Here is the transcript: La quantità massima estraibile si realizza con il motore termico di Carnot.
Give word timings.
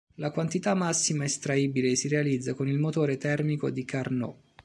La 0.15 0.31
quantità 0.31 0.73
massima 0.73 1.25
estraibile 1.25 1.93
si 1.93 2.07
realizza 2.07 2.55
con 2.55 2.67
il 2.67 2.79
motore 2.79 3.17
termico 3.17 3.69
di 3.69 3.85
Carnot. 3.85 4.35